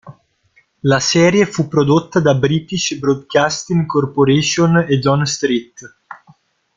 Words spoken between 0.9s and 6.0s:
serie fu prodotta da British Broadcasting Corporation e John Street.